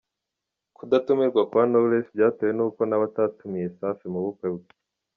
[0.75, 4.47] Ku datumirwa kwa knowless byatewe n’uko nawe atatumiye Safi mu bukwe.